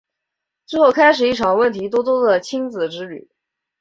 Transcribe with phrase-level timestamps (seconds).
[0.65, 3.29] 之后开始一场问题多多的亲子之旅。